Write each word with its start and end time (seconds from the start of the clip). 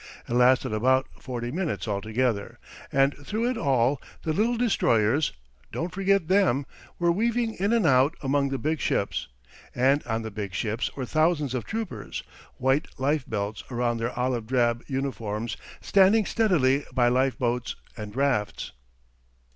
It 0.27 0.33
lasted 0.33 0.73
about 0.73 1.05
forty 1.19 1.51
minutes 1.51 1.87
altogether, 1.87 2.57
and 2.91 3.15
through 3.17 3.51
it 3.51 3.55
all 3.55 4.01
the 4.23 4.33
little 4.33 4.57
destroyers 4.57 5.31
don't 5.71 5.91
forget 5.93 6.27
them 6.27 6.65
were 6.97 7.11
weaving 7.11 7.53
in 7.53 7.71
and 7.71 7.85
out 7.85 8.15
among 8.23 8.49
the 8.49 8.57
big 8.57 8.79
ships; 8.79 9.27
and 9.75 10.01
on 10.07 10.23
the 10.23 10.31
big 10.31 10.55
ships 10.55 10.95
were 10.95 11.05
thousands 11.05 11.53
of 11.53 11.65
troopers, 11.65 12.23
white 12.57 12.87
life 12.99 13.25
belts 13.27 13.63
around 13.69 13.97
their 13.99 14.11
olive 14.17 14.47
drab 14.47 14.83
uniforms, 14.87 15.55
standing 15.81 16.25
steadily 16.25 16.83
by 16.91 17.07
life 17.07 17.37
boats 17.37 17.75
and 17.95 18.15
rafts. 18.15 18.71